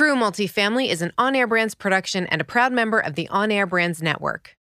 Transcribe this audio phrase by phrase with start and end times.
[0.00, 3.52] True Multifamily is an on air brands production and a proud member of the On
[3.52, 4.56] Air Brands Network.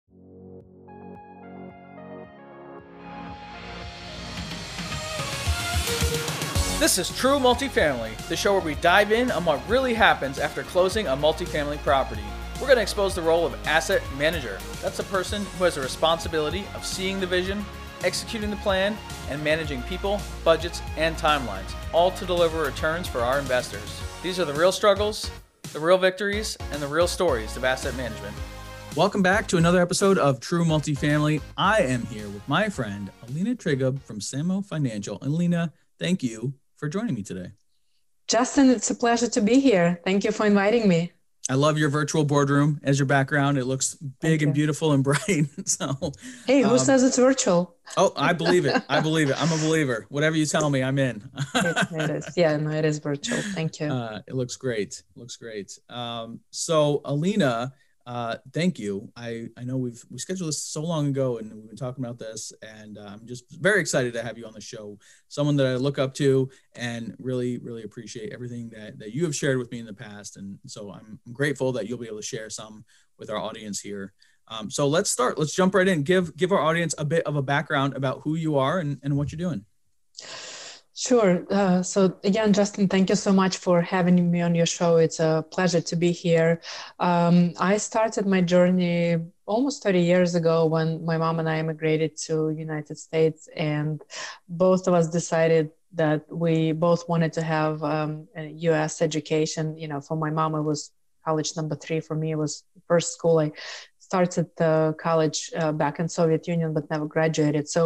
[6.80, 10.64] This is True Multifamily, the show where we dive in on what really happens after
[10.64, 12.24] closing a multifamily property.
[12.54, 14.58] We're going to expose the role of asset manager.
[14.82, 17.64] That's a person who has a responsibility of seeing the vision,
[18.02, 18.98] executing the plan,
[19.30, 24.02] and managing people, budgets, and timelines, all to deliver returns for our investors.
[24.20, 25.30] These are the real struggles,
[25.72, 28.34] the real victories, and the real stories of asset management.
[28.96, 31.40] Welcome back to another episode of True Multifamily.
[31.56, 35.18] I am here with my friend Alina Trigub from Samo Financial.
[35.22, 37.52] Alina, thank you for joining me today.
[38.26, 40.00] Justin, it's a pleasure to be here.
[40.04, 41.12] Thank you for inviting me.
[41.48, 43.56] I love your virtual boardroom as your background.
[43.56, 45.46] It looks big and beautiful and bright.
[45.64, 46.12] so,
[46.46, 47.74] hey, who um, says it's virtual?
[47.96, 48.82] Oh, I believe it.
[48.88, 49.40] I believe it.
[49.40, 50.06] I'm a believer.
[50.10, 51.30] Whatever you tell me, I'm in.
[51.54, 52.36] it, it is.
[52.36, 53.38] Yeah, no, it is virtual.
[53.38, 53.86] Thank you.
[53.86, 55.02] Uh, it looks great.
[55.14, 55.78] It looks great.
[55.88, 57.72] Um, so, Alina,
[58.08, 59.12] uh, thank you.
[59.16, 62.18] I, I know we've we scheduled this so long ago, and we've been talking about
[62.18, 64.98] this, and uh, I'm just very excited to have you on the show.
[65.28, 69.36] Someone that I look up to, and really really appreciate everything that that you have
[69.36, 72.22] shared with me in the past, and so I'm grateful that you'll be able to
[72.22, 72.82] share some
[73.18, 74.14] with our audience here.
[74.48, 75.36] Um, so let's start.
[75.36, 76.02] Let's jump right in.
[76.02, 79.18] Give give our audience a bit of a background about who you are and, and
[79.18, 79.66] what you're doing.
[81.00, 81.46] Sure.
[81.48, 84.96] Uh, so again, Justin, thank you so much for having me on your show.
[84.96, 86.60] It's a pleasure to be here.
[86.98, 92.16] Um, I started my journey almost 30 years ago when my mom and I immigrated
[92.26, 94.02] to United States, and
[94.48, 99.00] both of us decided that we both wanted to have um, a U.S.
[99.00, 99.78] education.
[99.78, 100.90] You know, for my mom, it was
[101.24, 102.00] college number three.
[102.00, 103.52] For me, it was first school I
[104.08, 107.64] started uh, college uh, back in Soviet Union, but never graduated.
[107.68, 107.82] So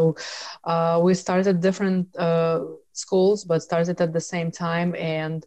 [0.73, 2.61] uh, we started different uh,
[2.93, 5.41] schools, but started at the same time and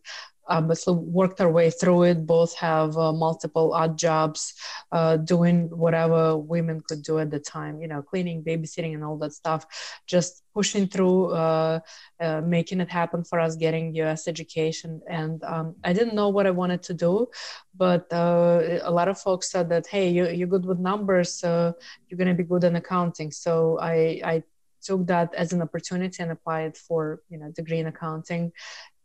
[0.48, 2.26] obviously worked our way through it.
[2.26, 4.54] Both have uh, multiple odd jobs,
[4.92, 9.18] uh, doing whatever women could do at the time, you know, cleaning, babysitting, and all
[9.18, 9.66] that stuff.
[10.08, 11.80] Just pushing through, uh,
[12.20, 14.28] uh making it happen for us, getting U.S.
[14.28, 15.02] education.
[15.10, 17.28] And um, I didn't know what I wanted to do,
[17.76, 21.74] but uh, a lot of folks said that, hey, you, you're good with numbers, so
[22.08, 23.32] you're going to be good in accounting.
[23.32, 24.44] So I, I
[24.86, 28.52] took that as an opportunity and applied for you know degree in accounting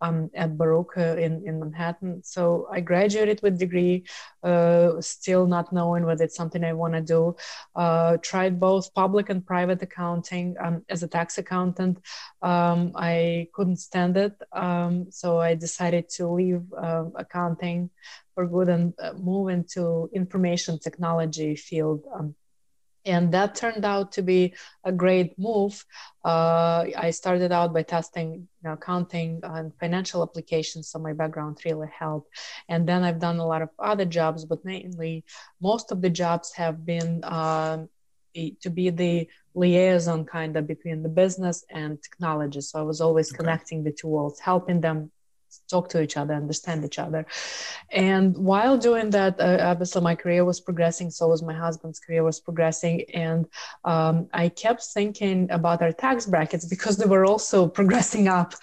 [0.01, 2.23] um, at Baruch uh, in, in Manhattan.
[2.23, 4.05] So I graduated with degree,
[4.43, 7.37] uh, still not knowing whether it's something I want to do.
[7.75, 11.99] Uh, tried both public and private accounting um, as a tax accountant.
[12.43, 17.91] Um, I couldn't stand it, um, so I decided to leave uh, accounting
[18.35, 22.05] for good and uh, move into information technology field.
[23.05, 25.85] And that turned out to be a great move.
[26.25, 31.59] Uh, I started out by testing you know, accounting and financial applications, so my background
[31.65, 32.29] really helped.
[32.69, 35.25] And then I've done a lot of other jobs, but mainly
[35.61, 37.87] most of the jobs have been uh,
[38.35, 42.61] to be the liaison kind of between the business and technology.
[42.61, 43.39] So I was always okay.
[43.39, 45.11] connecting the two worlds, helping them
[45.71, 47.27] talk to each other, understand each other.
[47.91, 52.23] And while doing that, uh, obviously my career was progressing, so was my husband's career
[52.23, 53.05] was progressing.
[53.15, 53.47] And
[53.85, 58.55] um, I kept thinking about our tax brackets because they were also progressing up.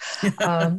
[0.44, 0.78] um,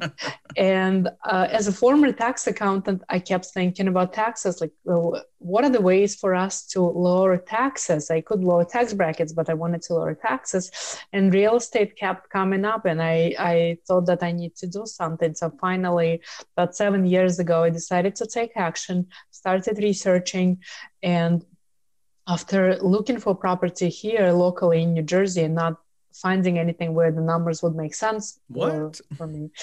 [0.57, 5.63] and uh, as a former tax accountant, I kept thinking about taxes like, well, what
[5.63, 8.11] are the ways for us to lower taxes?
[8.11, 10.99] I could lower tax brackets, but I wanted to lower taxes.
[11.13, 14.85] And real estate kept coming up, and I, I thought that I need to do
[14.85, 15.33] something.
[15.33, 16.18] So finally,
[16.55, 20.59] about seven years ago, I decided to take action, started researching,
[21.03, 21.45] and
[22.27, 25.77] after looking for property here locally in New Jersey and not
[26.13, 28.71] finding anything where the numbers would make sense what?
[28.71, 29.49] For, for me.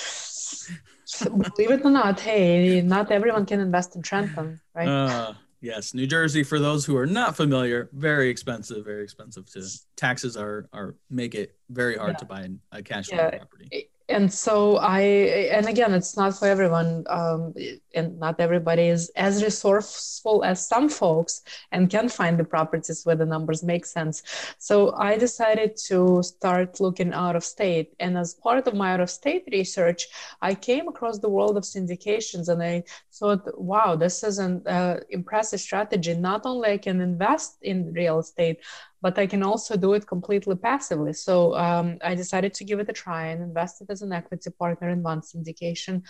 [1.57, 4.89] Believe it or not, hey, not everyone can invest in Trenton, right?
[4.89, 6.43] Uh, Yes, New Jersey.
[6.43, 8.85] For those who are not familiar, very expensive.
[8.85, 12.19] Very expensive to taxes are are make it very hard yeah.
[12.19, 13.31] to buy a cash yeah.
[13.31, 17.53] property and so i and again it's not for everyone um,
[17.95, 21.43] and not everybody is as resourceful as some folks
[21.73, 24.23] and can find the properties where the numbers make sense.
[24.59, 27.95] So i decided to start looking out of state.
[27.99, 30.07] And as part of my out of state research
[30.41, 35.01] i came across the world of syndications and i thought wow this is an uh,
[35.11, 36.15] impressive strategy.
[36.15, 38.59] Not only i can invest in real estate
[39.03, 41.13] but I can also do it completely passively.
[41.13, 44.89] So um, I decided to give it a try and invested as an equity partner
[44.89, 46.03] in one syndication.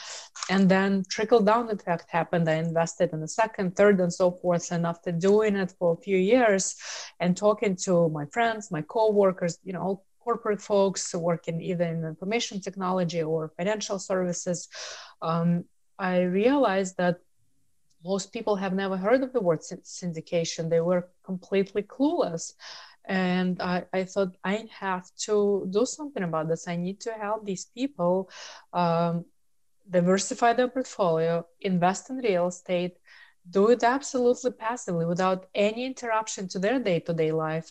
[0.48, 2.48] And then trickle down effect happened.
[2.48, 4.70] I invested in the second, third, and so forth.
[4.72, 6.76] And after doing it for a few years
[7.20, 12.60] and talking to my friends, my co-workers, you know, corporate folks working either in information
[12.60, 14.68] technology or financial services,
[15.22, 15.64] um,
[15.98, 17.16] I realized that
[18.06, 20.70] most people have never heard of the word syndication.
[20.70, 22.52] They were completely clueless.
[23.04, 26.66] And I, I thought I have to do something about this.
[26.66, 28.30] I need to help these people
[28.72, 29.24] um,
[29.88, 32.96] diversify their portfolio, invest in real estate,
[33.50, 37.70] do it absolutely passively without any interruption to their day-to-day life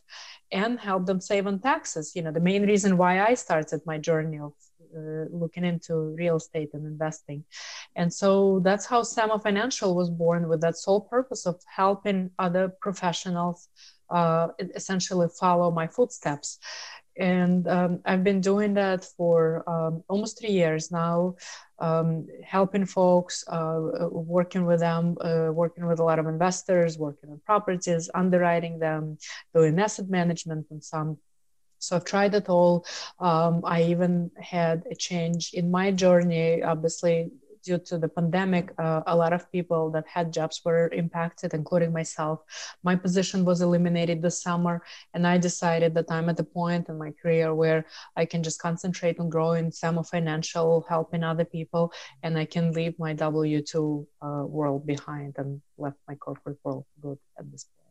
[0.51, 3.97] and help them save on taxes you know the main reason why i started my
[3.97, 4.53] journey of
[4.95, 7.43] uh, looking into real estate and investing
[7.95, 12.69] and so that's how Samo Financial was born with that sole purpose of helping other
[12.81, 13.69] professionals
[14.09, 16.59] uh, essentially follow my footsteps
[17.17, 21.35] and um, I've been doing that for um, almost three years now,
[21.79, 27.29] um, helping folks, uh, working with them, uh, working with a lot of investors, working
[27.31, 29.17] on properties, underwriting them,
[29.53, 31.17] doing asset management, and some.
[31.85, 32.85] So I've tried it all.
[33.19, 36.63] Um, I even had a change in my journey.
[36.63, 37.31] Obviously,
[37.65, 41.91] due to the pandemic, uh, a lot of people that had jobs were impacted, including
[41.91, 42.39] myself.
[42.83, 44.83] My position was eliminated this summer,
[45.13, 47.85] and I decided that I'm at the point in my career where
[48.15, 51.91] I can just concentrate on growing Samo Financial, helping other people,
[52.23, 56.85] and I can leave my W 2 uh, world behind and left my corporate world
[57.01, 57.84] good at this point.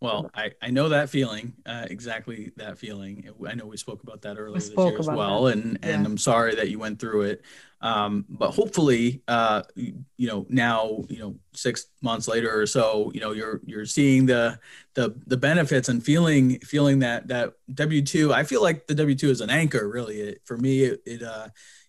[0.00, 3.28] Well, I, I know that feeling, uh, exactly that feeling.
[3.46, 5.56] I know we spoke about that earlier this year as well, that.
[5.56, 6.06] and and yeah.
[6.06, 7.42] I'm sorry that you went through it.
[7.82, 13.10] Um, but hopefully, uh, you, you, know, now you know, six months later or so,
[13.14, 14.58] you know, you're you're seeing the
[14.94, 18.32] the the benefits and feeling feeling that that W two.
[18.32, 20.20] I feel like the W two is an anchor, really.
[20.20, 21.48] It, for me, it it, uh,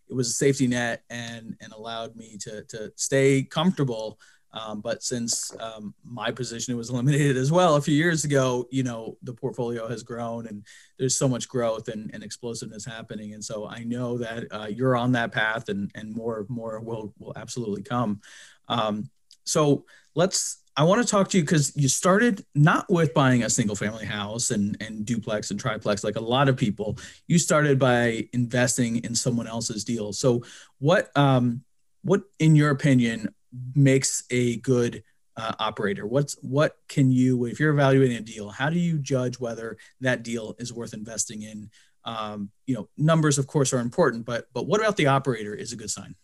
[0.09, 4.19] it was a safety net and and allowed me to to stay comfortable
[4.53, 8.83] um, but since um, my position was eliminated as well a few years ago, you
[8.83, 10.65] know, the portfolio has grown and
[10.99, 13.33] there's so much growth and, and explosiveness happening.
[13.33, 17.13] And so I know that uh, you're on that path and, and more, more will,
[17.17, 18.19] will absolutely come.
[18.67, 19.09] Um,
[19.45, 23.49] so let's, I want to talk to you because you started not with buying a
[23.49, 26.97] single family house and, and duplex and triplex like a lot of people.
[27.27, 30.13] You started by investing in someone else's deal.
[30.13, 30.43] So
[30.79, 31.63] what, um,
[32.03, 33.33] what in your opinion
[33.75, 35.03] makes a good
[35.37, 36.05] uh, operator?
[36.05, 40.23] What's what can you, if you're evaluating a deal, how do you judge whether that
[40.23, 41.69] deal is worth investing in?
[42.03, 45.71] Um, you know, numbers of course are important, but but what about the operator is
[45.71, 46.15] a good sign?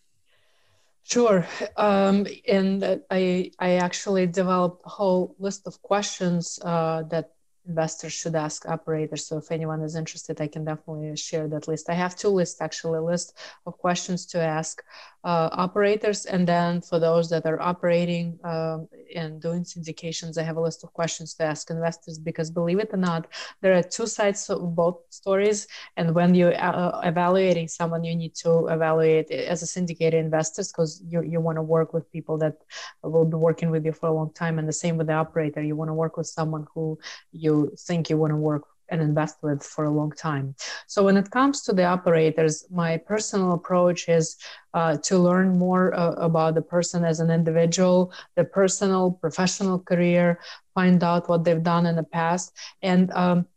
[1.04, 1.48] Sure,
[1.78, 7.32] um, and I I actually developed a whole list of questions uh, that
[7.68, 9.26] investors should ask operators.
[9.28, 11.90] So if anyone is interested, I can definitely share that list.
[11.90, 14.82] I have two lists actually, a list of questions to ask
[15.24, 16.26] uh, operators.
[16.26, 20.84] And then for those that are operating um, and doing syndications, I have a list
[20.84, 23.28] of questions to ask investors because believe it or not,
[23.62, 25.68] there are two sides of both stories.
[25.98, 31.04] And when you're uh, evaluating someone, you need to evaluate as a syndicated investors because
[31.06, 32.56] you, you want to work with people that
[33.04, 34.60] will be working with you for a long time.
[34.60, 35.62] And the same with the operator.
[35.62, 36.98] You want to work with someone who
[37.32, 37.57] you
[37.88, 40.56] think you want to work and invest with for a long time.
[40.88, 44.38] So when it comes to the operators, my personal approach is
[44.74, 50.40] uh, to learn more uh, about the person as an individual, the personal, professional career,
[50.74, 53.48] find out what they've done in the past, and um,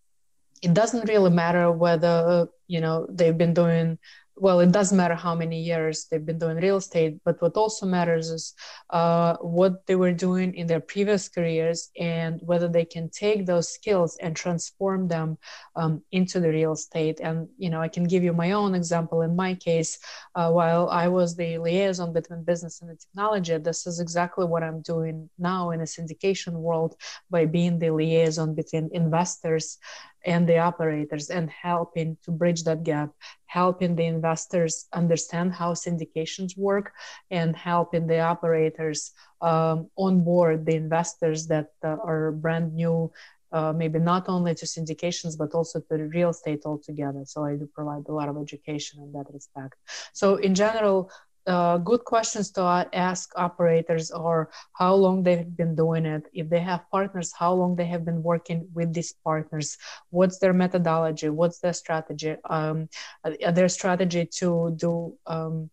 [0.62, 3.98] it doesn't really matter whether you know they've been doing
[4.40, 7.84] well, it doesn't matter how many years they've been doing real estate, but what also
[7.84, 8.54] matters is
[8.88, 13.68] uh, what they were doing in their previous careers and whether they can take those
[13.68, 15.36] skills and transform them
[15.76, 17.20] um, into the real estate.
[17.20, 19.20] And, you know, I can give you my own example.
[19.20, 19.98] In my case,
[20.34, 24.62] uh, while I was the liaison between business and the technology, this is exactly what
[24.62, 26.96] I'm doing now in a syndication world
[27.28, 29.76] by being the liaison between investors
[30.24, 33.10] and the operators and helping to bridge that gap,
[33.46, 36.92] helping the investors understand how syndications work
[37.30, 43.10] and helping the operators um, onboard the investors that uh, are brand new.
[43.52, 47.22] Uh, maybe not only to syndications but also to real estate altogether.
[47.24, 49.74] So I do provide a lot of education in that respect.
[50.12, 51.10] So in general,
[51.46, 56.24] uh, good questions to ask operators are how long they've been doing it.
[56.32, 59.76] If they have partners how long they have been working with these partners?
[60.10, 61.28] What's their methodology?
[61.28, 62.36] What's their strategy?
[62.48, 62.88] Um,
[63.24, 65.70] uh, their strategy to do um,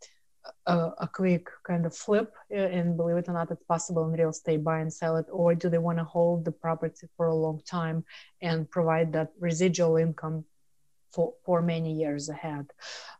[0.65, 4.13] a, a, quick kind of flip uh, and believe it or not it's possible in
[4.13, 7.27] real estate buy and sell it or do they want to hold the property for
[7.27, 8.05] a long time
[8.41, 10.45] and provide that residual income
[11.12, 12.67] for, for many years ahead?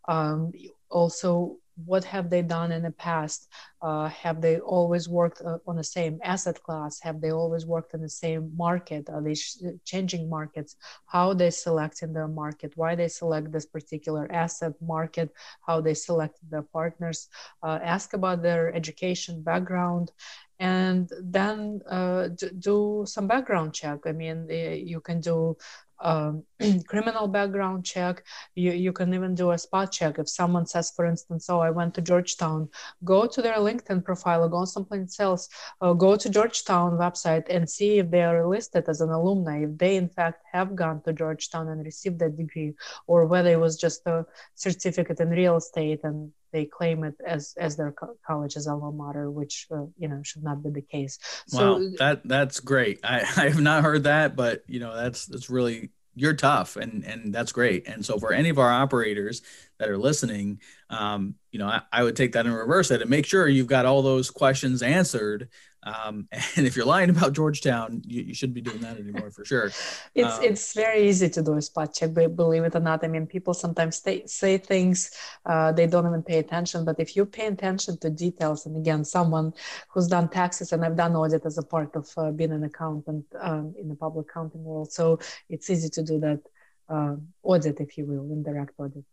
[0.08, 0.54] Um,
[0.90, 3.48] also what have they done in the past?
[3.82, 7.00] Uh, have they always worked uh, on the same asset class?
[7.02, 9.10] Have they always worked in the same market?
[9.10, 10.76] Are they sh- changing markets?
[11.06, 12.74] How they select in their market?
[12.76, 15.30] Why they select this particular asset market?
[15.66, 17.28] How they select their partners?
[17.62, 20.12] Uh, ask about their education background
[20.60, 22.30] and then uh,
[22.60, 24.00] do some background check.
[24.06, 25.56] I mean, eh, you can do
[26.00, 26.44] um,
[26.88, 28.24] criminal background check.
[28.56, 30.20] You, you can even do a spot check.
[30.20, 32.70] If someone says, for instance, oh, I went to Georgetown,
[33.04, 35.50] go to their LinkedIn profile or go someplace else,
[35.82, 39.78] uh, go to Georgetown website and see if they are listed as an alumni, if
[39.78, 42.74] they in fact have gone to Georgetown and received that degree,
[43.08, 44.26] or whether it was just a
[44.56, 49.30] certificate in real estate and they claim it as as their co- college's alma mater,
[49.30, 51.20] which uh, you know should not be the case.
[51.48, 53.00] So wow, that that's great.
[53.04, 57.06] I, I have not heard that, but you know that's that's really you're tough and
[57.06, 57.88] and that's great.
[57.88, 59.44] And so for any of our operators
[59.78, 63.10] that are listening, um, you know I, I would take that and reverse it and
[63.10, 65.50] make sure you've got all those questions answered
[65.84, 69.46] um, and if you're lying about Georgetown, you, you shouldn't be doing that anymore for
[69.46, 69.66] sure.
[70.16, 73.04] it's um, it's very easy to do a spot check, believe it or not.
[73.04, 75.12] I mean, people sometimes stay, say things
[75.46, 76.86] uh, they don't even pay attention.
[76.86, 79.54] But if you pay attention to details, and again, someone
[79.90, 83.26] who's done taxes and I've done audit as a part of uh, being an accountant
[83.40, 85.20] um, in the public accounting world, so
[85.50, 86.42] it's easy to do that
[86.90, 89.04] uh, audit, if you will, indirect audit.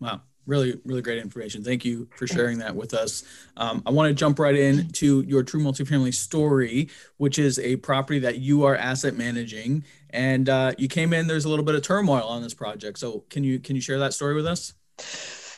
[0.00, 1.62] Wow, really, really great information.
[1.62, 3.24] Thank you for sharing that with us.
[3.56, 7.76] Um, I want to jump right in to your true multifamily story, which is a
[7.76, 11.26] property that you are asset managing, and uh, you came in.
[11.26, 13.98] There's a little bit of turmoil on this project, so can you can you share
[13.98, 14.74] that story with us?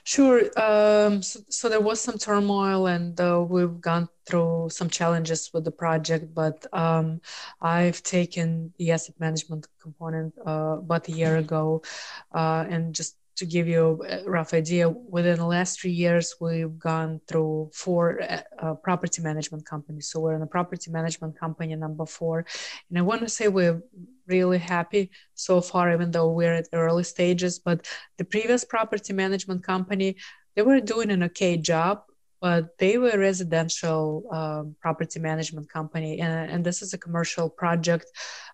[0.09, 0.41] Sure.
[0.59, 5.65] Um, so, so, there was some turmoil, and uh, we've gone through some challenges with
[5.65, 6.35] the project.
[6.35, 7.21] But um,
[7.61, 11.83] I've taken the asset management component uh, about a year ago,
[12.35, 16.79] uh, and just to give you a rough idea, within the last three years, we've
[16.79, 20.11] gone through four uh, uh, property management companies.
[20.11, 22.45] So we're in a property management company number four.
[22.89, 23.81] And I want to say we're
[24.27, 27.59] really happy so far, even though we're at early stages.
[27.59, 27.87] But
[28.19, 30.17] the previous property management company,
[30.55, 32.03] they were doing an okay job
[32.41, 37.49] but they were a residential um, property management company and, and, this is a commercial
[37.49, 38.07] project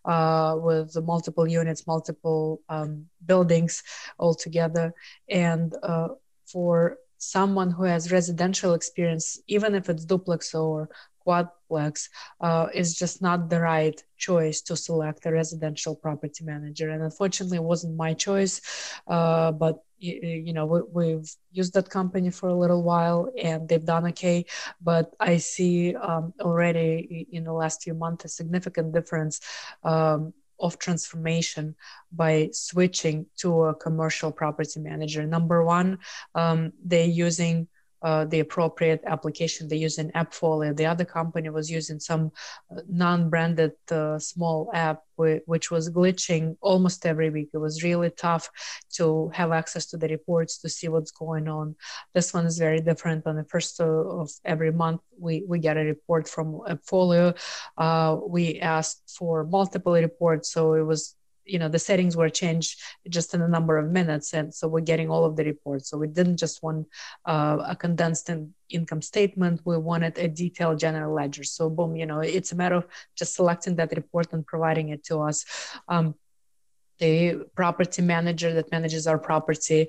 [0.04, 3.82] uh, with multiple units multiple um, buildings
[4.18, 4.94] all together
[5.28, 6.08] and uh,
[6.46, 10.88] for someone who has residential experience even if it's duplex or
[11.26, 12.08] quadplex
[12.40, 16.90] uh, is just not the right choice to select a residential property manager.
[16.90, 18.60] And unfortunately it wasn't my choice
[19.06, 23.84] uh, but you, know we, have used that company for a little while and they've
[23.84, 24.44] done okay
[24.80, 29.40] but i see um, already in the last few months a significant difference
[29.82, 31.74] um, of transformation
[32.12, 35.26] by switching to a commercial property manager.
[35.26, 35.98] Number one
[36.34, 37.68] um, they're using
[38.04, 39.66] uh, the appropriate application.
[39.66, 40.76] They use an AppFolio.
[40.76, 42.32] The other company was using some
[42.70, 47.48] uh, non-branded uh, small app which was glitching almost every week.
[47.54, 48.50] It was really tough
[48.94, 51.76] to have access to the reports to see what's going on.
[52.14, 53.26] This one is very different.
[53.26, 57.38] On the first of every month, we, we get a report from AppFolio.
[57.78, 62.80] Uh, we asked for multiple reports, so it was you know the settings were changed
[63.08, 65.90] just in a number of minutes and so we're getting all of the reports.
[65.90, 66.86] So we didn't just want
[67.26, 69.60] uh, a condensed in, income statement.
[69.64, 71.44] We wanted a detailed general ledger.
[71.44, 72.86] So boom you know it's a matter of
[73.16, 75.44] just selecting that report and providing it to us.
[75.88, 76.14] Um,
[76.98, 79.88] the property manager that manages our property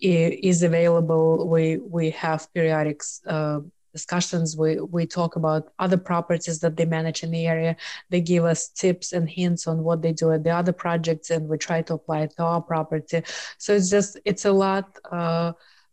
[0.00, 1.48] is available.
[1.48, 3.60] We we have periodics uh,
[3.98, 4.56] discussions.
[4.62, 7.72] We we talk about other properties that they manage in the area.
[8.10, 11.48] They give us tips and hints on what they do at the other projects and
[11.50, 13.22] we try to apply it to our property.
[13.58, 15.52] So it's just it's a lot uh,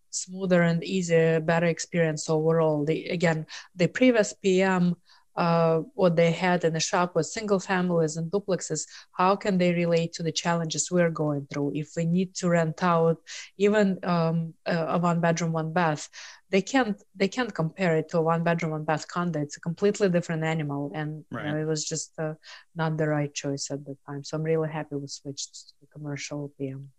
[0.09, 2.85] smoother and easier better experience overall.
[2.85, 3.45] The again
[3.75, 4.95] the previous pm
[5.35, 8.87] uh, what they had in the shop was single families and duplexes.
[9.11, 11.71] How can they relate to the challenges we're going through?
[11.75, 13.17] If we need to rent out
[13.57, 16.09] even um, a, one bedroom one bath
[16.53, 19.41] they can't they can't compare it to a one bedroom one bath condo.
[19.41, 21.47] It's a completely different animal and right.
[21.47, 22.35] you know, it was just uh,
[22.75, 24.23] not the right choice at the time.
[24.23, 26.91] So i'm really happy we switched to commercial pm.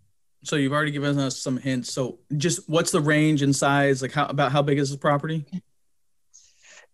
[0.43, 1.93] So you've already given us some hints.
[1.93, 4.03] So just what's the range and size?
[4.03, 5.47] Like how about how big is the property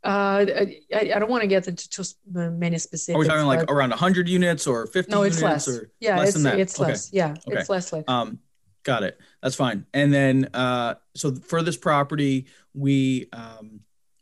[0.02, 3.16] uh, I, I don't want to get into too many specifics.
[3.16, 5.68] Are we talking like around 100 units or 50 no, it's less.
[5.68, 6.58] Or yeah, less it's, than that?
[6.58, 6.90] it's okay.
[6.90, 7.12] less.
[7.12, 7.58] Yeah, okay.
[7.58, 8.08] it's less like.
[8.08, 8.38] Um,
[8.82, 9.18] got it.
[9.42, 9.84] That's fine.
[9.92, 13.80] And then, uh, so for this property, we, um,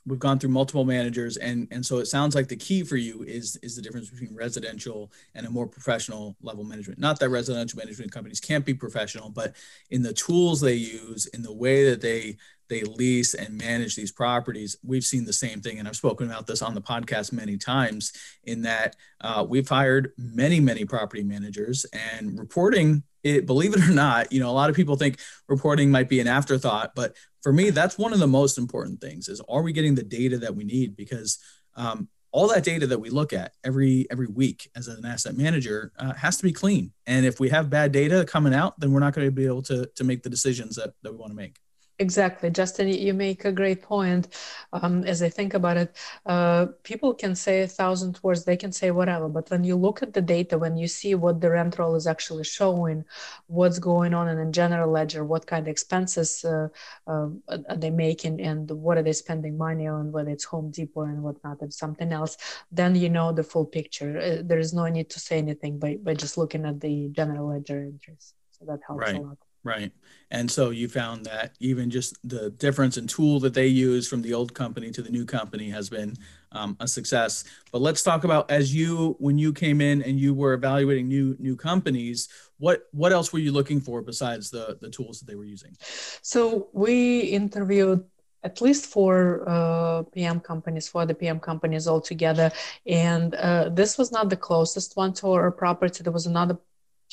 [0.09, 3.23] we've gone through multiple managers and and so it sounds like the key for you
[3.23, 7.77] is is the difference between residential and a more professional level management not that residential
[7.77, 9.55] management companies can't be professional but
[9.91, 12.37] in the tools they use in the way that they
[12.69, 15.79] they lease and manage these properties, we've seen the same thing.
[15.79, 18.13] And I've spoken about this on the podcast many times
[18.45, 23.93] in that uh, we've hired many, many property managers and reporting it, believe it or
[23.93, 27.53] not, you know, a lot of people think reporting might be an afterthought, but for
[27.53, 30.55] me, that's one of the most important things is are we getting the data that
[30.55, 30.97] we need?
[30.97, 31.39] Because
[31.77, 35.93] um, all that data that we look at every every week as an asset manager
[35.99, 36.93] uh, has to be clean.
[37.07, 39.63] And if we have bad data coming out, then we're not going to be able
[39.63, 41.59] to to make the decisions that, that we want to make.
[42.01, 44.29] Exactly, Justin, you make a great point.
[44.73, 48.71] Um, as I think about it, uh, people can say a thousand words, they can
[48.71, 51.77] say whatever, but when you look at the data, when you see what the rent
[51.77, 53.05] roll is actually showing,
[53.49, 56.69] what's going on in a general ledger, what kind of expenses uh,
[57.09, 61.03] uh, are they making, and what are they spending money on, whether it's Home Depot
[61.03, 62.37] and whatnot, and something else,
[62.71, 64.21] then you know the full picture.
[64.21, 67.49] Uh, there is no need to say anything by, by just looking at the general
[67.49, 68.35] ledger entries.
[68.53, 69.17] So that helps right.
[69.17, 69.39] a lot.
[69.65, 69.93] Right.
[70.31, 74.23] And so you found that even just the difference in tool that they use from
[74.23, 76.17] the old company to the new company has been
[76.53, 77.45] um, a success.
[77.73, 81.37] But let's talk about as you when you came in and you were evaluating new
[81.39, 85.35] new companies, what what else were you looking for besides the the tools that they
[85.35, 85.77] were using?
[86.23, 88.05] So we interviewed
[88.45, 92.51] at least four uh, PM companies, for the PM companies altogether.
[92.87, 96.03] And uh, this was not the closest one to our property.
[96.03, 96.59] There was another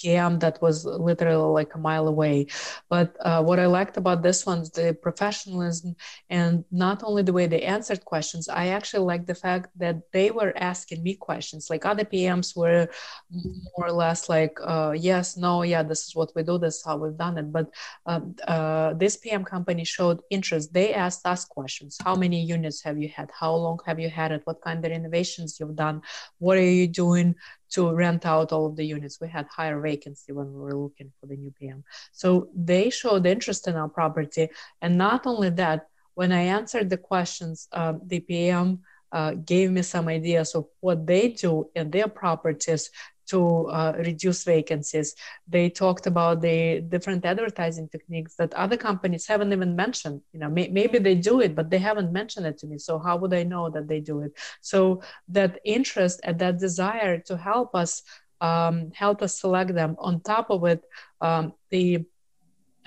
[0.05, 2.47] PM that was literally like a mile away.
[2.89, 5.95] But uh, what I liked about this one is the professionalism
[6.29, 10.29] and not only the way they answered questions, I actually like the fact that they
[10.29, 11.69] were asking me questions.
[11.69, 12.87] Like other PMs were
[13.31, 16.85] more or less like, uh, yes, no, yeah, this is what we do, this is
[16.85, 17.51] how we've done it.
[17.51, 17.67] But
[18.05, 20.71] um, uh, this PM company showed interest.
[20.71, 21.97] They asked us questions.
[22.03, 23.31] How many units have you had?
[23.39, 24.41] How long have you had it?
[24.45, 26.01] What kind of renovations you've done?
[26.37, 27.35] What are you doing
[27.71, 29.19] to rent out all of the units.
[29.19, 31.83] We had higher vacancy when we were looking for the new PM.
[32.11, 34.49] So they showed interest in our property.
[34.81, 38.79] And not only that, when I answered the questions, uh, the PM
[39.11, 42.89] uh, gave me some ideas of what they do in their properties
[43.27, 45.15] to uh, reduce vacancies.
[45.47, 50.21] They talked about the different advertising techniques that other companies haven't even mentioned.
[50.33, 52.77] You know, may- maybe they do it, but they haven't mentioned it to me.
[52.77, 54.31] So how would I know that they do it?
[54.61, 58.03] So that interest and that desire to help us
[58.41, 59.95] um, help us select them.
[59.97, 60.81] On top of it,
[61.21, 62.05] um, the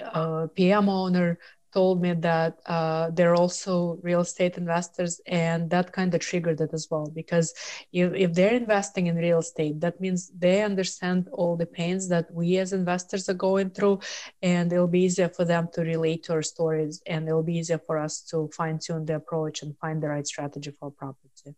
[0.02, 1.38] uh, PM owner
[1.72, 6.70] told me that uh, they're also real estate investors and that kind of triggered it
[6.72, 7.54] as well because
[7.92, 12.26] if, if they're investing in real estate that means they understand all the pains that
[12.32, 13.98] we as investors are going through
[14.42, 17.80] and it'll be easier for them to relate to our stories and it'll be easier
[17.86, 21.54] for us to fine tune the approach and find the right strategy for property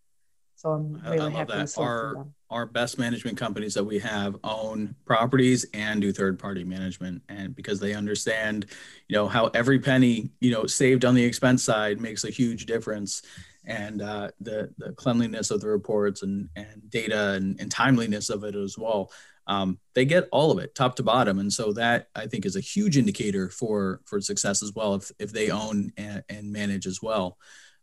[0.60, 1.78] so I'm really happy that.
[1.78, 7.22] Our, our best management companies that we have own properties and do third party management.
[7.30, 8.66] And because they understand,
[9.08, 12.66] you know, how every penny, you know, saved on the expense side makes a huge
[12.66, 13.22] difference.
[13.64, 18.44] And uh, the, the cleanliness of the reports and, and data and, and timeliness of
[18.44, 19.10] it as well.
[19.46, 21.38] Um, they get all of it top to bottom.
[21.38, 25.10] And so that I think is a huge indicator for, for success as well if,
[25.18, 27.38] if they own and, and manage as well.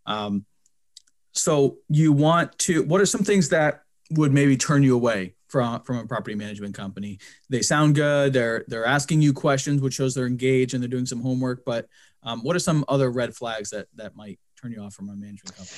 [0.05, 0.45] Um,
[1.37, 5.81] so you want to what are some things that would maybe turn you away from
[5.81, 7.19] from a property management company?
[7.49, 8.33] They sound good.
[8.33, 11.87] They're they're asking you questions which shows they're engaged and they're doing some homework but
[12.23, 15.15] um, what are some other red flags that that might turn you off from a
[15.15, 15.77] management company?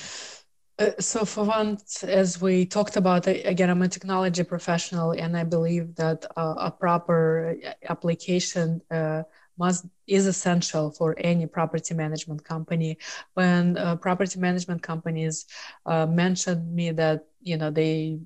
[0.80, 5.44] Uh, so for one as we talked about again i'm a technology professional and i
[5.44, 7.54] believe that uh, a proper
[7.90, 9.22] application uh,
[9.60, 12.98] must is essential for any property management company.
[13.34, 15.46] When uh, property management companies
[15.86, 18.20] uh, mentioned me that you know they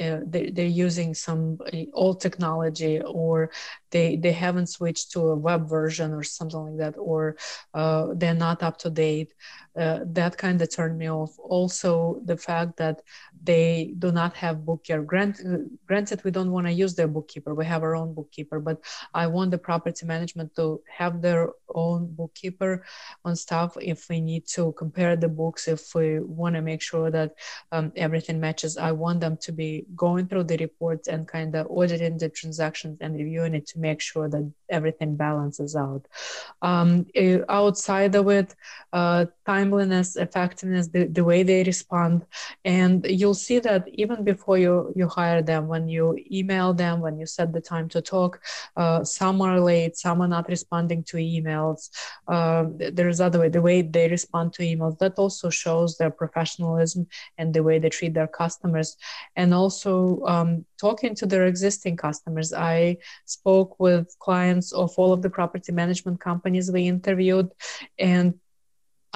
[0.00, 3.50] uh, they, they're using some uh, old technology or
[3.90, 7.36] they they haven't switched to a web version or something like that or
[7.74, 9.32] uh, they're not up to date
[9.78, 13.00] uh, that kind of turned me off also the fact that
[13.42, 15.02] they do not have bookkeeper.
[15.02, 15.40] Grant,
[15.86, 17.54] granted we don't want to use their bookkeeper.
[17.54, 18.80] We have our own bookkeeper but
[19.14, 22.84] i want the property management to have their own bookkeeper
[23.24, 27.10] on staff if we need to compare the books if we want to make sure
[27.10, 27.34] that
[27.72, 28.76] um, everything matches.
[28.76, 32.98] I want them to be going through the reports and kind of auditing the transactions
[33.00, 36.06] and reviewing it to make sure that everything balances out.
[36.62, 38.54] Um, eh, outside of it,
[38.92, 42.24] uh, timeliness, effectiveness, the, the way they respond,
[42.64, 47.18] and you'll see that even before you you hire them, when you email them, when
[47.18, 48.40] you set the time to talk,
[48.76, 51.90] uh, some are late, some are not responding to emails.
[52.26, 57.06] Uh, there's other way, the way they respond to emails that also shows their professionalism
[57.38, 58.96] and the way they treat their customers,
[59.36, 62.52] and also um, talking to their existing customers.
[62.52, 67.50] I spoke with clients of all of the property management companies we interviewed,
[67.98, 68.34] and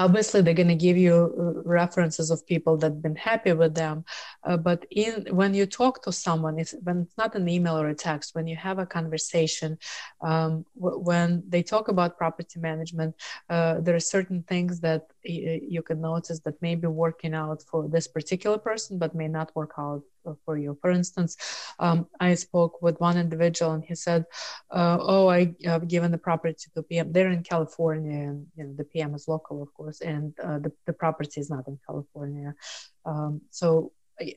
[0.00, 4.04] obviously they're going to give you uh, references of people that've been happy with them
[4.44, 7.88] uh, but in when you talk to someone it's when it's not an email or
[7.88, 9.76] a text when you have a conversation
[10.22, 13.14] um, w- when they talk about property management
[13.50, 17.60] uh, there are certain things that y- you can notice that may be working out
[17.70, 20.02] for this particular person but may not work out
[20.44, 20.78] for you.
[20.80, 21.36] For instance,
[21.78, 24.24] um, I spoke with one individual and he said,
[24.70, 27.12] uh, "Oh, I have given the property to PM.
[27.12, 30.72] They're in California, and you know the PM is local, of course, and uh, the
[30.86, 32.54] the property is not in California.
[33.04, 33.92] Um, so."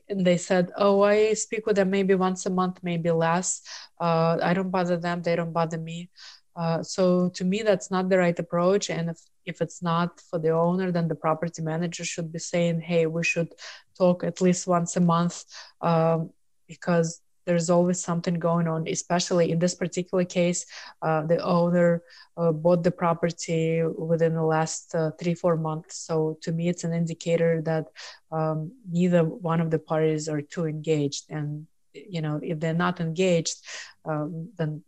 [0.08, 3.60] And they said, "Oh, I speak with them maybe once a month, maybe less.
[4.00, 6.08] Uh, I don't bother them; they don't bother me.
[6.56, 8.90] Uh, so to me, that's not the right approach.
[8.90, 12.80] And if, if it's not for the owner, then the property manager should be saying,
[12.80, 13.52] hey, we should
[13.98, 15.44] talk at least once a month
[15.80, 16.30] um,
[16.68, 20.64] because there's always something going on, especially in this particular case.
[21.02, 22.02] Uh, the owner
[22.36, 25.98] uh, bought the property within the last uh, three, four months.
[25.98, 27.86] So to me, it's an indicator that
[28.32, 31.24] um, neither one of the parties are too engaged.
[31.28, 33.56] And, you know, if they're not engaged,
[34.06, 34.82] um, then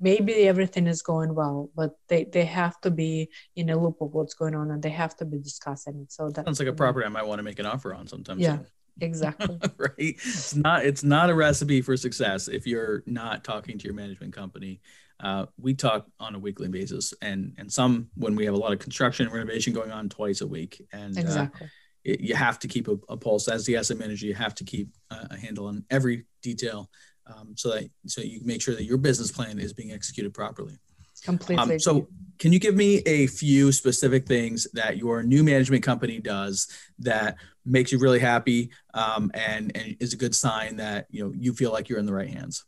[0.00, 4.14] maybe everything is going well, but they, they have to be in a loop of
[4.14, 6.12] what's going on and they have to be discussing it.
[6.12, 8.38] So that sounds like a property I might want to make an offer on sometime.
[8.38, 8.56] Yeah.
[8.56, 8.66] Soon.
[9.00, 9.60] Exactly.
[9.76, 9.92] right.
[9.96, 14.32] It's not it's not a recipe for success if you're not talking to your management
[14.32, 14.80] company.
[15.20, 18.72] Uh, we talk on a weekly basis and and some when we have a lot
[18.72, 21.66] of construction and renovation going on twice a week and exactly.
[21.66, 21.68] Uh,
[22.02, 24.64] it, you have to keep a, a, pulse as the asset manager you have to
[24.64, 26.90] keep a handle on every detail
[27.34, 30.78] um, so that so you make sure that your business plan is being executed properly.
[31.24, 31.74] Completely.
[31.74, 36.20] Um, so, can you give me a few specific things that your new management company
[36.20, 36.68] does
[37.00, 41.32] that makes you really happy um, and and is a good sign that you know
[41.36, 42.64] you feel like you're in the right hands?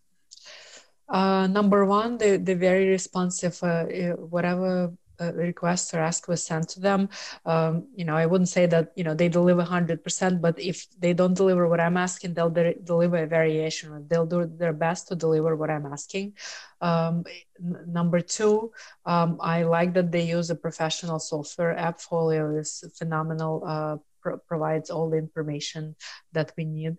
[1.09, 3.63] Uh, number one, they they're very responsive.
[3.63, 3.85] Uh,
[4.17, 7.09] whatever uh, requests or asks was sent to them.
[7.45, 11.13] Um, you know i wouldn't say that you know they deliver 100% but if they
[11.13, 14.07] don't deliver what i'm asking they'll de- deliver a variation.
[14.09, 16.35] They'll do their best to deliver what i'm asking.
[16.81, 17.25] Um,
[17.59, 18.73] n- number two
[19.07, 24.91] um, i like that they use a professional software appfolio is phenomenal uh, pro- provides
[24.91, 25.97] all the information
[26.33, 26.97] that we need.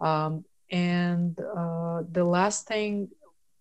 [0.00, 3.08] Um, and uh, the last thing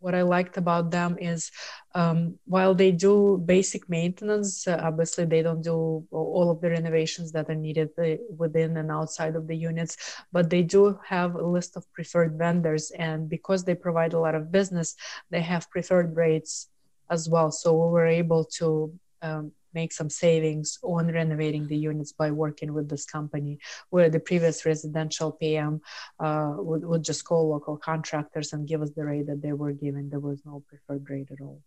[0.04, 1.50] what I liked about them is
[1.96, 7.32] um, while they do basic maintenance, uh, obviously they don't do all of the renovations
[7.32, 9.96] that are needed uh, within and outside of the units,
[10.34, 12.92] but they do have a list of preferred vendors.
[12.92, 14.96] And because they provide a lot of business,
[15.30, 16.68] they have preferred rates
[17.10, 17.50] as well.
[17.50, 22.74] So we were able to um, make some savings on renovating the units by working
[22.74, 23.60] with this company
[23.90, 25.82] where the previous residential pm
[26.20, 29.72] uh, would, would just call local contractors and give us the rate that they were
[29.72, 30.10] given.
[30.10, 31.62] There was no preferred rate at all.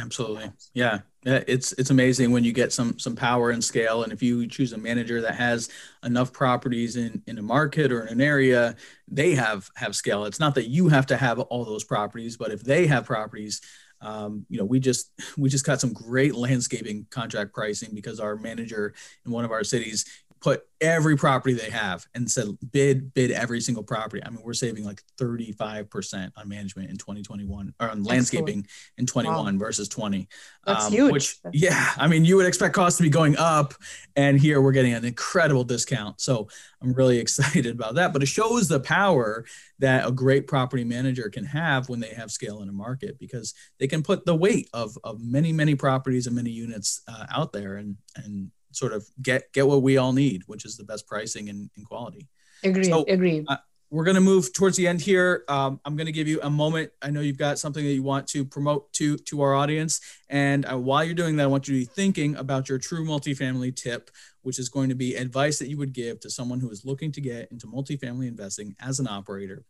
[0.00, 0.50] Absolutely.
[0.74, 4.46] Yeah it's it's amazing when you get some some power and scale and if you
[4.48, 5.68] choose a manager that has
[6.02, 8.74] enough properties in in a market or in an area
[9.08, 10.24] they have have scale.
[10.24, 13.60] It's not that you have to have all those properties but if they have properties
[14.02, 18.36] um, you know, we just we just got some great landscaping contract pricing because our
[18.36, 20.04] manager in one of our cities
[20.42, 24.20] put every property they have and said bid bid every single property.
[24.24, 28.66] I mean, we're saving like 35% on management in 2021 or on landscaping
[28.98, 29.58] in 21 wow.
[29.64, 30.28] versus 20.
[30.66, 31.12] That's um, huge.
[31.12, 33.74] Which yeah, I mean, you would expect costs to be going up
[34.16, 36.20] and here we're getting an incredible discount.
[36.20, 36.48] So
[36.82, 39.44] I'm really excited about that, but it shows the power
[39.78, 43.54] that a great property manager can have when they have scale in a market because
[43.78, 47.52] they can put the weight of, of many, many properties and many units uh, out
[47.52, 51.06] there and, and sort of get get what we all need, which is the best
[51.06, 52.28] pricing and, and quality.
[52.64, 52.86] Agreed.
[52.86, 53.44] So, agreed.
[53.48, 53.56] Uh,
[53.92, 55.44] we're going to move towards the end here.
[55.48, 56.92] Um, I'm going to give you a moment.
[57.02, 60.64] I know you've got something that you want to promote to to our audience, and
[60.64, 63.76] uh, while you're doing that, I want you to be thinking about your true multifamily
[63.76, 66.86] tip, which is going to be advice that you would give to someone who is
[66.86, 69.64] looking to get into multifamily investing as an operator,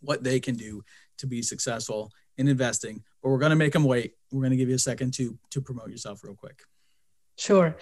[0.00, 0.84] what they can do
[1.18, 3.02] to be successful in investing.
[3.20, 4.14] But we're going to make them wait.
[4.30, 6.62] We're going to give you a second to to promote yourself real quick.
[7.36, 7.76] Sure.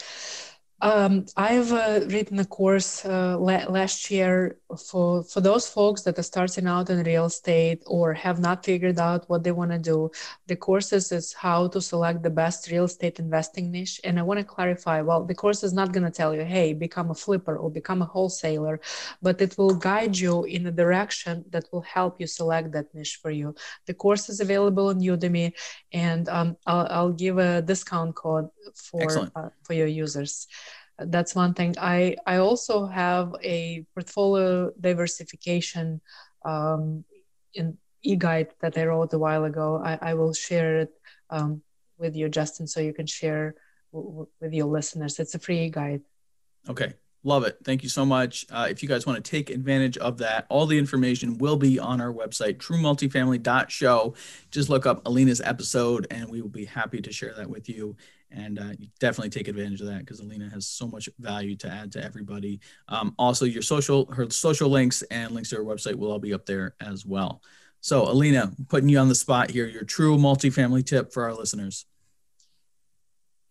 [0.80, 4.58] Um, I've uh, written a course uh, la- last year
[4.90, 8.98] for for those folks that are starting out in real estate or have not figured
[8.98, 10.10] out what they want to do.
[10.48, 14.00] The courses is how to select the best real estate investing niche.
[14.04, 15.00] And I want to clarify.
[15.00, 18.02] Well, the course is not going to tell you, hey, become a flipper or become
[18.02, 18.80] a wholesaler,
[19.22, 23.20] but it will guide you in a direction that will help you select that niche
[23.22, 23.54] for you.
[23.86, 25.52] The course is available on Udemy,
[25.92, 30.48] and um, I'll, I'll, give a discount code for uh, for your users
[30.98, 36.00] that's one thing i i also have a portfolio diversification
[36.44, 37.04] um,
[37.54, 40.92] in e-guide that i wrote a while ago i, I will share it
[41.30, 41.62] um,
[41.98, 43.54] with you justin so you can share
[44.40, 45.18] with your listeners.
[45.18, 46.02] It's a free guide.
[46.68, 46.94] Okay.
[47.26, 47.56] Love it.
[47.64, 48.44] Thank you so much.
[48.50, 51.78] Uh, if you guys want to take advantage of that, all the information will be
[51.78, 54.14] on our website, truemultifamily.show.
[54.50, 57.96] Just look up Alina's episode and we will be happy to share that with you.
[58.30, 61.92] And uh, definitely take advantage of that because Alina has so much value to add
[61.92, 62.60] to everybody.
[62.88, 66.34] Um, also, your social, her social links and links to her website will all be
[66.34, 67.42] up there as well.
[67.80, 71.86] So, Alina, putting you on the spot here, your true multifamily tip for our listeners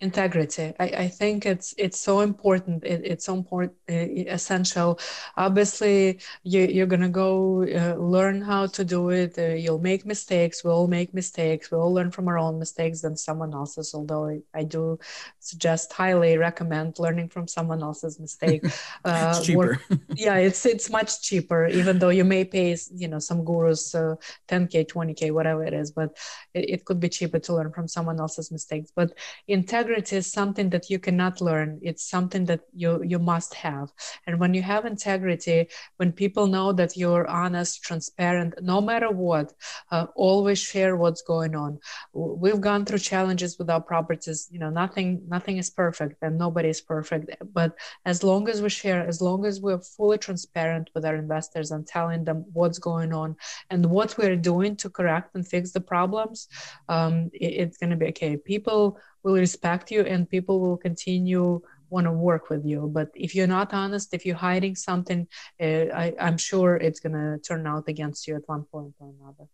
[0.03, 0.73] integrity.
[0.79, 3.93] I, I, think it's it's so important it, it's so important uh,
[4.37, 4.99] essential.
[5.37, 9.37] Obviously you, you're gonna go uh, learn how to do it.
[9.37, 10.63] Uh, you'll make mistakes.
[10.63, 11.71] We all make mistakes.
[11.71, 14.99] We all learn from our own mistakes than someone else's although I, I do
[15.39, 18.63] suggest highly recommend learning from someone else's mistake.
[19.05, 19.81] Uh, it's cheaper.
[20.15, 24.81] yeah it's it's much cheaper even though you may pay you know some gurus 10k
[24.81, 26.15] uh, 20k whatever it is but
[26.53, 28.91] it, it could be cheaper to learn from someone else's mistakes.
[28.95, 29.13] But
[29.47, 31.79] integrity integrity is something that you cannot learn.
[31.81, 33.91] It's something that you you must have.
[34.25, 39.53] And when you have integrity when people know that you're honest transparent no matter what
[39.91, 41.79] uh, always share what's going on.
[42.13, 44.47] We've gone through challenges with our properties.
[44.51, 47.35] You know nothing nothing is perfect and nobody is perfect.
[47.53, 51.71] But as long as we share as long as we're fully transparent with our investors
[51.71, 53.35] and telling them what's going on
[53.69, 56.47] and what we're doing to correct and fix the problems
[56.89, 58.37] um, it, it's going to be okay.
[58.37, 63.35] People will respect you and people will continue want to work with you but if
[63.35, 65.27] you're not honest if you're hiding something
[65.61, 69.13] uh, I, i'm sure it's going to turn out against you at one point or
[69.19, 69.47] another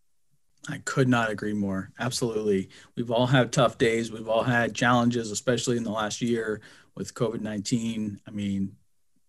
[0.67, 1.91] I could not agree more.
[1.99, 2.69] Absolutely.
[2.95, 4.11] We've all had tough days.
[4.11, 6.61] We've all had challenges, especially in the last year
[6.95, 8.19] with COVID-19.
[8.27, 8.75] I mean,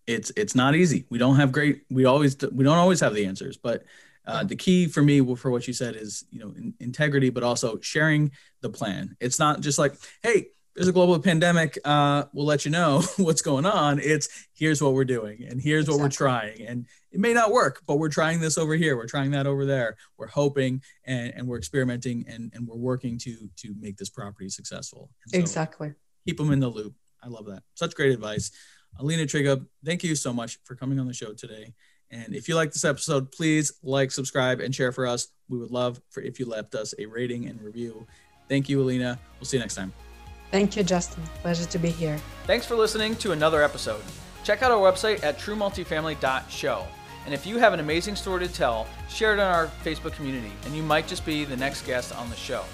[0.06, 1.06] it's it's not easy.
[1.08, 3.84] We don't have great we always we don't always have the answers, but
[4.30, 7.42] uh, the key for me for what you said is you know in, integrity but
[7.42, 9.16] also sharing the plan.
[9.20, 13.42] It's not just like hey there's a global pandemic uh, we'll let you know what's
[13.42, 13.98] going on.
[13.98, 15.94] It's here's what we're doing and here's exactly.
[15.94, 16.62] what we're trying.
[16.62, 18.96] And it may not work but we're trying this over here.
[18.96, 19.96] We're trying that over there.
[20.16, 24.48] We're hoping and, and we're experimenting and, and we're working to to make this property
[24.48, 25.10] successful.
[25.26, 25.92] So exactly.
[26.26, 26.94] keep them in the loop.
[27.22, 27.62] I love that.
[27.74, 28.52] Such great advice.
[28.98, 31.74] Alina trigub thank you so much for coming on the show today
[32.10, 35.28] and if you like this episode, please like, subscribe, and share for us.
[35.48, 38.06] We would love for if you left us a rating and review.
[38.48, 39.18] Thank you, Alina.
[39.38, 39.92] We'll see you next time.
[40.50, 41.22] Thank you, Justin.
[41.42, 42.18] Pleasure to be here.
[42.46, 44.02] Thanks for listening to another episode.
[44.42, 46.86] Check out our website at truemultifamily.show.
[47.26, 50.52] And if you have an amazing story to tell, share it on our Facebook community,
[50.64, 52.64] and you might just be the next guest on the show.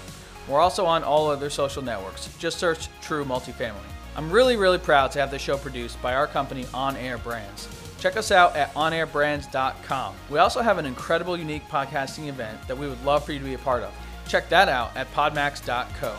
[0.47, 2.33] We're also on all other social networks.
[2.39, 3.75] Just search True Multifamily.
[4.15, 7.67] I'm really, really proud to have the show produced by our company On Air Brands.
[7.99, 10.15] Check us out at onairbrands.com.
[10.29, 13.45] We also have an incredible, unique podcasting event that we would love for you to
[13.45, 13.93] be a part of.
[14.27, 16.15] Check that out at podmax.co.